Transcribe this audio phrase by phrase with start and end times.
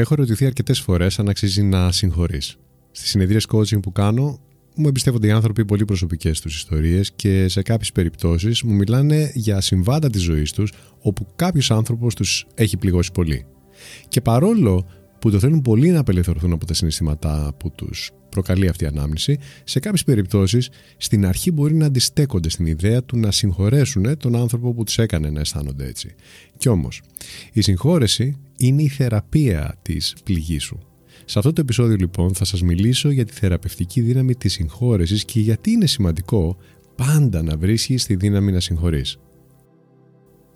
[0.00, 2.56] Έχω ρωτηθεί αρκετές φορές αν αξίζει να συγχωρείς.
[2.90, 4.40] Στις συνεδρίες coaching που κάνω,
[4.74, 9.60] μου εμπιστεύονται οι άνθρωποι πολύ προσωπικές τους ιστορίες και σε κάποιες περιπτώσεις μου μιλάνε για
[9.60, 13.46] συμβάντα της ζωής τους όπου κάποιος άνθρωπος τους έχει πληγώσει πολύ.
[14.08, 14.86] Και παρόλο
[15.20, 19.38] που το θέλουν πολύ να απελευθερωθούν από τα συναισθήματά που τους προκαλεί αυτή η ανάμνηση,
[19.64, 24.74] σε κάποιες περιπτώσεις στην αρχή μπορεί να αντιστέκονται στην ιδέα του να συγχωρέσουν τον άνθρωπο
[24.74, 26.14] που τους έκανε να αισθάνονται έτσι.
[26.56, 27.02] Κι όμως,
[27.52, 30.78] η συγχώρεση είναι η θεραπεία της πληγής σου.
[31.24, 35.40] Σε αυτό το επεισόδιο λοιπόν θα σας μιλήσω για τη θεραπευτική δύναμη της συγχώρεσης και
[35.40, 36.56] γιατί είναι σημαντικό
[36.96, 39.18] πάντα να βρίσκεις τη δύναμη να συγχωρείς.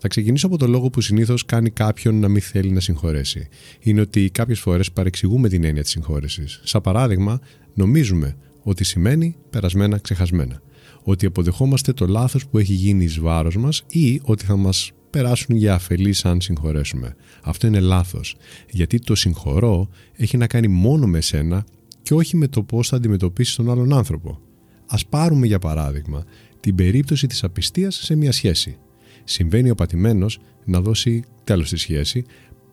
[0.05, 3.47] Θα ξεκινήσω από το λόγο που συνήθως κάνει κάποιον να μην θέλει να συγχωρέσει.
[3.79, 6.61] Είναι ότι κάποιες φορές παρεξηγούμε την έννοια της συγχώρεσης.
[6.63, 7.39] Σαν παράδειγμα,
[7.73, 10.61] νομίζουμε ότι σημαίνει περασμένα ξεχασμένα.
[11.03, 15.55] Ότι αποδεχόμαστε το λάθος που έχει γίνει εις βάρος μας ή ότι θα μας περάσουν
[15.55, 17.15] για αφελεί αν συγχωρέσουμε.
[17.43, 18.35] Αυτό είναι λάθος.
[18.69, 21.65] Γιατί το συγχωρώ έχει να κάνει μόνο με σένα
[22.01, 24.39] και όχι με το πώς θα αντιμετωπίσεις τον άλλον άνθρωπο.
[24.87, 26.23] Α πάρουμε για παράδειγμα
[26.59, 28.77] την περίπτωση της απιστίας σε μια σχέση
[29.23, 32.25] συμβαίνει ο πατημένος να δώσει τέλος στη σχέση,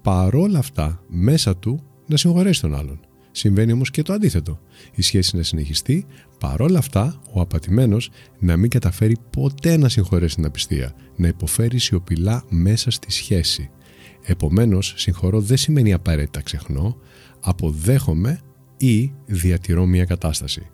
[0.02, 3.00] παρόλα αυτά μέσα του να συγχωρέσει τον άλλον.
[3.30, 4.60] Συμβαίνει όμως και το αντίθετο.
[4.94, 6.06] Η σχέση να συνεχιστεί,
[6.38, 12.44] παρόλα αυτά ο απατημένος να μην καταφέρει ποτέ να συγχωρέσει την απιστία, να υποφέρει σιωπηλά
[12.48, 13.70] μέσα στη σχέση.
[14.24, 16.96] Επομένως, συγχωρώ δεν σημαίνει απαραίτητα ξεχνώ,
[17.40, 18.40] αποδέχομαι
[18.76, 20.66] ή διατηρώ μια κατάσταση.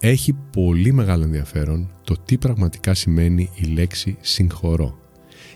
[0.00, 4.98] Έχει πολύ μεγάλο ενδιαφέρον το τι πραγματικά σημαίνει η λέξη συγχωρώ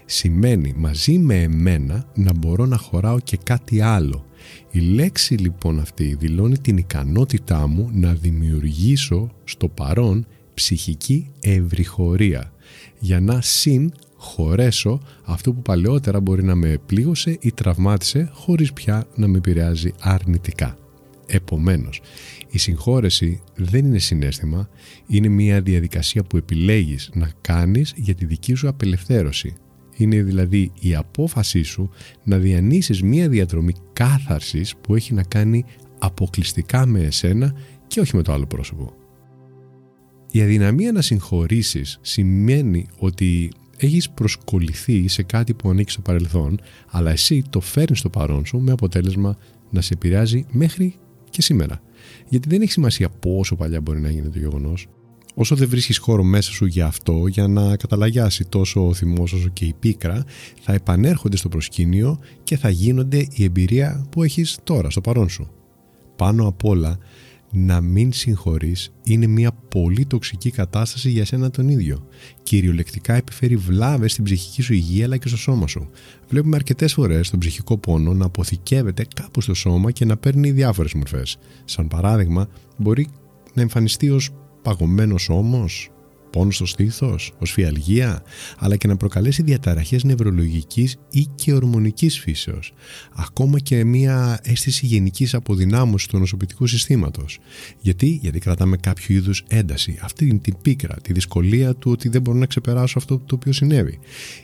[0.05, 4.27] σημαίνει μαζί με εμένα να μπορώ να χωράω και κάτι άλλο.
[4.71, 12.53] Η λέξη λοιπόν αυτή δηλώνει την ικανότητά μου να δημιουργήσω στο παρόν ψυχική ευρυχωρία
[12.99, 19.07] για να συν χωρέσω αυτό που παλαιότερα μπορεί να με πλήγωσε ή τραυμάτισε χωρίς πια
[19.15, 20.79] να με επηρεάζει αρνητικά.
[21.27, 22.01] Επομένως,
[22.51, 24.69] η συγχώρεση δεν είναι συνέστημα,
[25.07, 29.55] είναι μια διαδικασία που επιλέγεις να κάνεις για τη δική σου απελευθέρωση,
[29.99, 31.91] είναι δηλαδή η απόφασή σου
[32.25, 35.65] να διανύσεις μία διαδρομή κάθαρσης που έχει να κάνει
[35.99, 37.55] αποκλειστικά με εσένα
[37.87, 38.93] και όχι με το άλλο πρόσωπο.
[40.31, 46.61] Η αδυναμία να συγχωρήσεις σημαίνει ότι έχεις προσκοληθεί σε κάτι που ανήκει στο παρελθόν
[46.91, 49.37] αλλά εσύ το φέρνεις στο παρόν σου με αποτέλεσμα
[49.71, 50.95] να σε επηρεάζει μέχρι
[51.31, 51.81] και σήμερα.
[52.29, 54.87] Γιατί δεν έχει σημασία πόσο παλιά μπορεί να γίνει το γεγονός
[55.41, 59.49] όσο δεν βρίσκεις χώρο μέσα σου για αυτό, για να καταλαγιάσει τόσο ο θυμός όσο
[59.49, 60.25] και η πίκρα,
[60.61, 65.51] θα επανέρχονται στο προσκήνιο και θα γίνονται η εμπειρία που έχεις τώρα, στο παρόν σου.
[66.17, 66.99] Πάνω απ' όλα,
[67.53, 72.07] να μην συγχωρείς είναι μια πολύ τοξική κατάσταση για σένα τον ίδιο.
[72.43, 75.91] Κυριολεκτικά επιφέρει βλάβες στην ψυχική σου υγεία αλλά και στο σώμα σου.
[76.29, 80.95] Βλέπουμε αρκετές φορές τον ψυχικό πόνο να αποθηκεύεται κάπου στο σώμα και να παίρνει διάφορες
[80.95, 81.39] μορφές.
[81.65, 83.09] Σαν παράδειγμα, μπορεί
[83.55, 84.31] να εμφανιστεί ως
[84.69, 85.91] παγωμένος ώμος,
[86.31, 88.23] πόνος στο στήθος, ως φιαλγία,
[88.59, 92.73] αλλά και να προκαλέσει διαταραχές νευρολογικής ή και ορμονικής φύσεως.
[93.15, 97.39] Ακόμα και μια αίσθηση γενικής αποδυνάμωσης του νοσοποιητικού συστήματος.
[97.81, 102.39] Γιατί; Γιατί κρατάμε κάποιο είδους ένταση, αυτή την πίκρα, τη δυσκολία του ότι δεν μπορώ
[102.39, 103.99] να ξεπεράσω αυτό το οποίο συνέβη.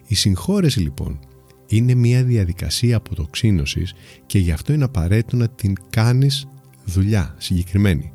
[0.07, 1.19] Η συγχώρεση λοιπόν
[1.67, 3.95] είναι μια διαδικασία αποτοξίνωσης
[4.27, 6.47] και γι' αυτό είναι απαραίτητο να την κάνεις
[6.85, 8.14] δουλειά συγκεκριμένη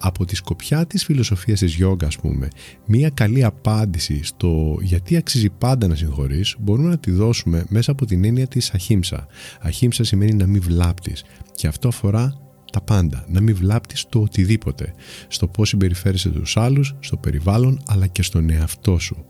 [0.00, 2.48] από τη σκοπιά της φιλοσοφίας της γιόγκα ας πούμε
[2.86, 8.06] μία καλή απάντηση στο γιατί αξίζει πάντα να συγχωρείς μπορούμε να τη δώσουμε μέσα από
[8.06, 9.26] την έννοια της αχύμσα
[9.60, 12.40] αχύμσα σημαίνει να μην βλάπτεις και αυτό αφορά
[12.70, 14.94] τα πάντα, να μην βλάπτεις το οτιδήποτε.
[15.28, 19.24] Στο πώς συμπεριφέρεσαι τους άλλους, στο περιβάλλον αλλά και στον εαυτό σου.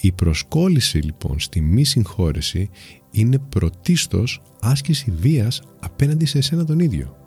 [0.00, 2.70] Η προσκόλληση λοιπόν στη μη συγχώρεση
[3.10, 7.25] είναι πρωτίστως άσκηση βίας απέναντι σε εσένα τον ίδιο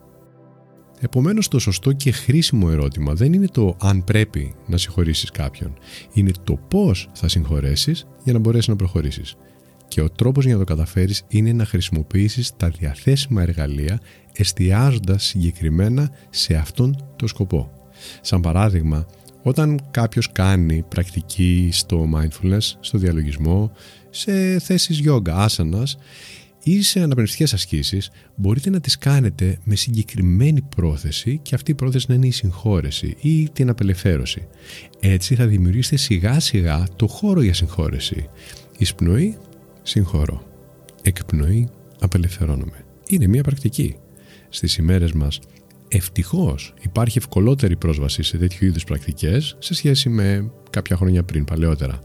[0.99, 5.73] Επομένως το σωστό και χρήσιμο ερώτημα δεν είναι το αν πρέπει να συγχωρήσεις κάποιον.
[6.13, 9.35] Είναι το πώς θα συγχωρέσεις για να μπορέσεις να προχωρήσεις.
[9.87, 13.99] Και ο τρόπος για να το καταφέρεις είναι να χρησιμοποιήσεις τα διαθέσιμα εργαλεία
[14.33, 17.71] εστιάζοντας συγκεκριμένα σε αυτόν τον σκοπό.
[18.21, 19.05] Σαν παράδειγμα,
[19.43, 23.71] όταν κάποιος κάνει πρακτική στο mindfulness, στο διαλογισμό,
[24.09, 25.97] σε θέσεις γιόγκα, άσανας
[26.63, 32.05] ή σε αναπνευστικές ασκήσεις μπορείτε να τις κάνετε με συγκεκριμένη πρόθεση και αυτή η πρόθεση
[32.09, 34.47] να είναι η συγχώρεση ή την απελευθέρωση.
[34.99, 38.29] Έτσι θα δημιουργήσετε σιγά σιγά το χώρο για συγχώρεση.
[38.77, 39.37] Εισπνοή,
[39.83, 40.43] συγχωρώ.
[41.01, 41.69] Εκπνοή,
[41.99, 42.85] απελευθερώνομαι.
[43.07, 43.95] Είναι μια πρακτική.
[44.49, 45.39] Στις ημέρες μας
[45.89, 51.99] ευτυχώς υπάρχει ευκολότερη πρόσβαση σε τέτοιου είδους πρακτικές σε σχέση με κάποια χρόνια πριν, παλαιότερα.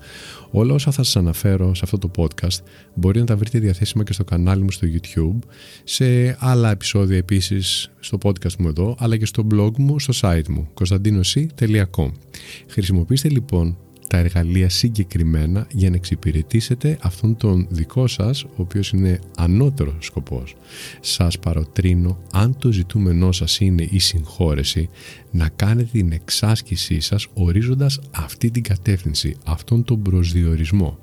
[0.50, 2.58] Όλα όσα θα σας αναφέρω σε αυτό το podcast
[2.94, 5.38] μπορεί να τα βρείτε διαθέσιμα και στο κανάλι μου στο YouTube,
[5.84, 10.48] σε άλλα επεισόδια επίσης στο podcast μου εδώ, αλλά και στο blog μου, στο site
[10.48, 12.10] μου, konstantinos.com.
[12.66, 13.78] Χρησιμοποιήστε λοιπόν
[14.14, 20.54] τα εργαλεία συγκεκριμένα για να εξυπηρετήσετε αυτόν τον δικό σας, ο οποίος είναι ανώτερος σκοπός.
[21.00, 24.88] Σας παροτρύνω, αν το ζητούμενό σας είναι η συγχώρεση,
[25.30, 30.98] να κάνετε την εξάσκησή σας ορίζοντας αυτή την κατεύθυνση, αυτόν τον προσδιορισμό.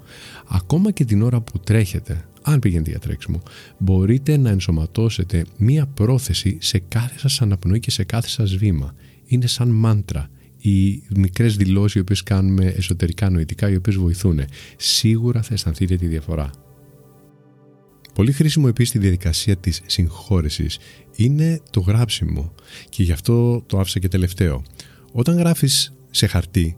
[0.48, 3.42] Ακόμα και την ώρα που τρέχετε, αν πηγαίνετε για τρέξιμο,
[3.78, 8.96] μπορείτε να ενσωματώσετε μία πρόθεση σε κάθε σας αναπνοή και σε κάθε σας βήμα.
[9.26, 10.30] Είναι σαν μάντρα
[10.62, 14.42] οι μικρές δηλώσεις οι οποίες κάνουμε εσωτερικά νοητικά, οι οποίες βοηθούν.
[14.78, 16.50] Σίγουρα θα αισθανθείτε τη διαφορά.
[18.14, 20.80] Πολύ χρήσιμο επίσης στη διαδικασία της συγχώρεσης
[21.16, 22.54] είναι το γράψιμο
[22.90, 24.64] και γι' αυτό το άφησα και τελευταίο.
[25.12, 26.78] Όταν γράφεις σε χαρτί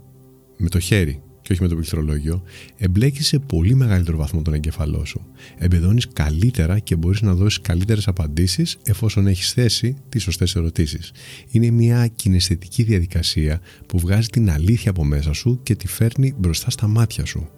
[0.58, 2.44] με το χέρι και όχι με το πληκτρολόγιο,
[2.78, 5.26] εμπλέκεις σε πολύ μεγαλύτερο βαθμό τον εγκεφαλό σου.
[5.58, 11.12] Εμπεδώνεις καλύτερα και μπορείς να δώσεις καλύτερες απαντήσεις εφόσον έχεις θέσει τις σωστές ερωτήσεις.
[11.50, 16.70] Είναι μια κιναισθητική διαδικασία που βγάζει την αλήθεια από μέσα σου και τη φέρνει μπροστά
[16.70, 17.50] στα μάτια σου.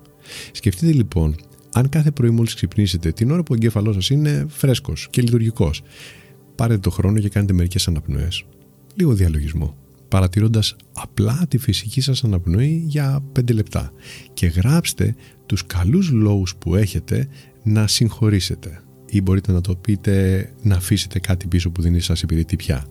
[0.52, 1.36] Σκεφτείτε λοιπόν,
[1.74, 5.82] αν κάθε πρωί μόλις ξυπνήσετε την ώρα που ο εγκέφαλός σας είναι φρέσκος και λειτουργικός,
[6.56, 8.46] πάρετε το χρόνο και κάνετε μερικές αναπνοές.
[8.96, 13.92] Λίγο διαλογισμό παρατηρώντας απλά τη φυσική σας αναπνοή για 5 λεπτά
[14.34, 15.16] και γράψτε
[15.46, 17.28] τους καλούς λόγους που έχετε
[17.64, 22.56] να συγχωρήσετε ή μπορείτε να το πείτε να αφήσετε κάτι πίσω που δεν σας υπηρετεί
[22.56, 22.88] πια.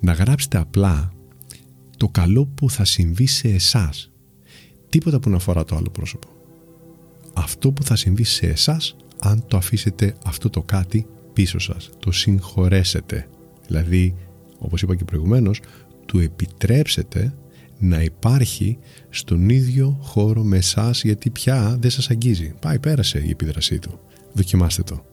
[0.00, 1.12] Να γράψετε απλά
[1.96, 4.10] το καλό που θα συμβεί σε εσάς.
[4.88, 6.28] Τίποτα που να αφορά το άλλο πρόσωπο.
[7.34, 11.90] Αυτό που θα συμβεί σε εσάς αν το αφήσετε αυτό το κάτι πίσω σας.
[11.98, 13.28] Το συγχωρέσετε.
[13.66, 14.14] Δηλαδή,
[14.58, 15.60] όπως είπα και προηγουμένως,
[16.08, 17.34] του επιτρέψετε
[17.78, 18.78] να υπάρχει
[19.10, 22.54] στον ίδιο χώρο με εσάς γιατί πια δεν σας αγγίζει.
[22.60, 24.00] Πάει, πέρασε η επίδρασή του.
[24.32, 25.04] Δοκιμάστε το.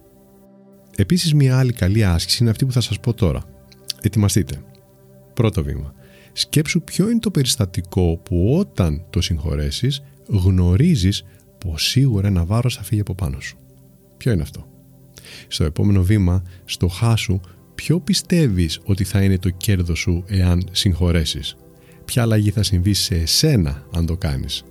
[0.96, 3.44] Επίσης μια άλλη καλή άσκηση είναι αυτή που θα σας πω τώρα.
[4.02, 4.62] Ετοιμαστείτε.
[5.34, 5.94] Πρώτο βήμα.
[6.34, 11.24] Σκέψου ποιο είναι το περιστατικό που όταν το συγχωρέσεις γνωρίζεις
[11.58, 13.58] πως σίγουρα ένα βάρος θα φύγει από πάνω σου.
[14.18, 14.68] Ποιο είναι αυτό;
[15.48, 17.40] Στο επόμενο βήμα, στο χάσου
[17.86, 21.56] ποιο πιστεύεις ότι θα είναι το κέρδος σου εάν συγχωρέσεις;
[22.06, 24.64] Ποια αλλαγή θα συμβεί σε εσένα αν το κάνεις;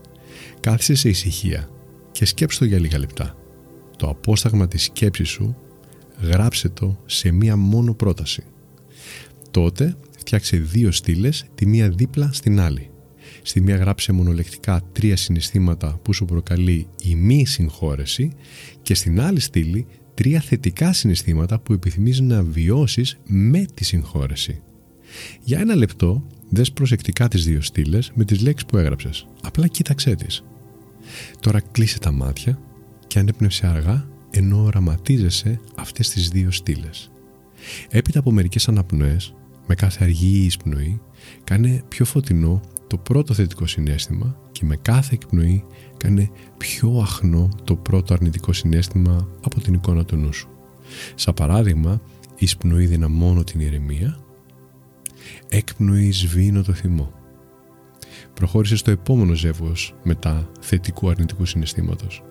[0.61, 1.69] Κάθισε σε ησυχία
[2.13, 3.37] και σκέψου το για λίγα λεπτά.
[3.97, 5.57] Το απόσταγμα της σκέψης σου
[6.21, 8.43] γράψε το σε μία μόνο πρόταση.
[9.51, 12.91] Τότε φτιάξε δύο στήλες, τη μία δίπλα στην άλλη.
[13.43, 18.33] Στη μία γράψε μονολεκτικά τρία συναισθήματα που σου προκαλεί η μη συγχώρεση
[18.83, 24.63] και στην άλλη στήλη τρία θετικά συναισθήματα που επιθυμείς να βιώσεις με τη συγχώρεση.
[25.45, 29.27] Για ένα λεπτό δες προσεκτικά τις δύο στήλες με τις λέξεις που έγραψες.
[29.43, 30.45] Απλά κοίταξέ τις.
[31.41, 32.59] Τώρα κλείσε τα μάτια
[33.07, 37.11] και ανέπνευσε αργά ενώ οραματίζεσαι αυτές τις δύο στήλες.
[37.89, 39.35] Έπειτα από μερικές αναπνοές,
[39.67, 41.01] με κάθε αργή εισπνοή,
[41.45, 42.61] κάνε πιο φωτεινό
[42.95, 45.65] το πρώτο θετικό συνέστημα και με κάθε εκπνοή
[45.97, 50.49] κάνε πιο αχνό το πρώτο αρνητικό συνέστημα από την εικόνα του νου σου.
[51.15, 52.01] Σαν παράδειγμα,
[52.37, 54.19] εισπνοή δυναμώνω την ηρεμία,
[55.49, 57.13] έκπνοη σβήνω το θυμό.
[58.35, 62.23] Προχώρησε στο επόμενο ζεύγος μετά θετικού αρνητικού συναισθήματος.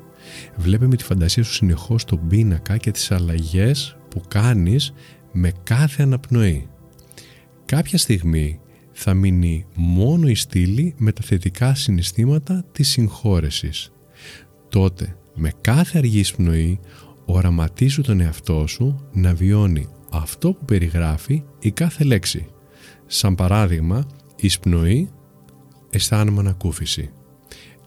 [0.56, 4.94] Βλέπε με τη φαντασία σου συνεχώς τον πίνακα και τις αλλαγές που κάνεις
[5.32, 6.68] με κάθε αναπνοή.
[7.66, 8.60] Κάποια στιγμή
[8.94, 13.92] θα μείνει μόνο η στήλη με τα θετικά συναισθήματα της συγχώρεσης.
[14.70, 16.80] Τότε, με κάθε αργή εισπνοή,
[17.26, 22.48] οραματίζου τον εαυτό σου να βιώνει αυτό που περιγράφει η κάθε λέξη.
[23.06, 25.10] Σαν παράδειγμα, εισπνοή,
[25.90, 27.10] αισθάνομαι ανακούφιση.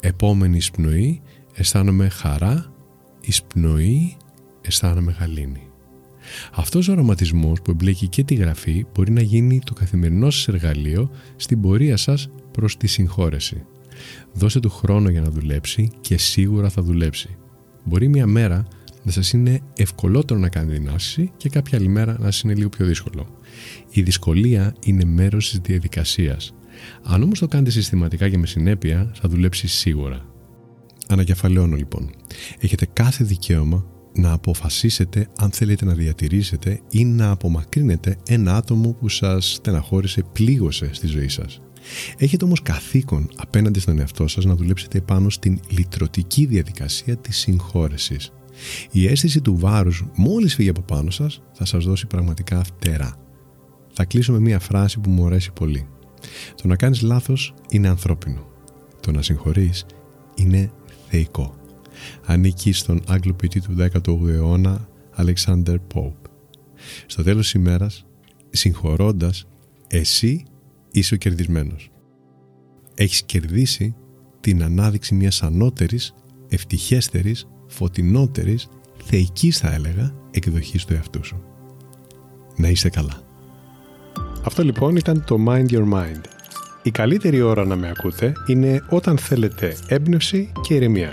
[0.01, 1.23] Επόμενη εισπνοή,
[1.55, 2.73] αισθάνομαι χαρά,
[3.21, 4.17] εισπνοή,
[4.61, 5.66] αισθάνομαι γαλήνη.
[6.53, 11.11] Αυτός ο αρωματισμός που εμπλέκει και τη γραφή μπορεί να γίνει το καθημερινό σας εργαλείο
[11.37, 13.65] στην πορεία σας προς τη συγχώρεση.
[14.33, 17.37] Δώσε του χρόνο για να δουλέψει και σίγουρα θα δουλέψει.
[17.85, 18.67] Μπορεί μια μέρα
[19.03, 22.55] να σας είναι ευκολότερο να κάνετε την άσκηση και κάποια άλλη μέρα να σας είναι
[22.55, 23.27] λίγο πιο δύσκολο.
[23.91, 26.55] Η δυσκολία είναι μέρος της διαδικασίας.
[27.03, 30.27] Αν όμως το κάνετε συστηματικά και με συνέπεια θα δουλέψει σίγουρα.
[31.09, 32.11] Ανακεφαλαιώνω λοιπόν.
[32.59, 39.09] Έχετε κάθε δικαίωμα να αποφασίσετε αν θέλετε να διατηρήσετε ή να απομακρύνετε ένα άτομο που
[39.09, 41.61] σας στεναχώρησε, πλήγωσε στη ζωή σας.
[42.19, 48.33] Έχετε όμως καθήκον απέναντι στον εαυτό σας να δουλέψετε πάνω στην λυτρωτική διαδικασία της συγχώρεσης.
[48.91, 53.15] Η αίσθηση του βάρους μόλις φύγει από πάνω σας θα σας δώσει πραγματικά φτερά.
[53.93, 55.89] Θα κλείσω με μία φράση που μου αρέσει πολύ.
[56.63, 58.47] Το να κάνεις λάθος είναι ανθρώπινο.
[59.01, 59.87] Το να συγχωρείς
[60.35, 60.71] είναι
[61.09, 61.55] θεϊκό.
[62.25, 66.31] Ανήκει στον Άγγλο ποιητή του 18ου αιώνα Alexander Pope.
[67.07, 68.07] Στο τέλος της ημέρας,
[68.51, 69.47] συγχωρώντας,
[69.89, 70.45] εσύ
[70.91, 71.91] είσαι ο κερδισμένος.
[72.95, 73.95] Έχεις κερδίσει
[74.41, 76.15] την ανάδειξη μιας ανώτερης,
[76.49, 78.69] ευτυχέστερης, φωτεινότερης,
[79.05, 81.43] θεϊκής θα έλεγα, εκδοχής του εαυτού σου.
[82.57, 83.21] Να είστε καλά.
[84.45, 86.21] Αυτό λοιπόν ήταν το Mind Your Mind.
[86.83, 91.13] Η καλύτερη ώρα να με ακούτε είναι όταν θέλετε έμπνευση και ηρεμία.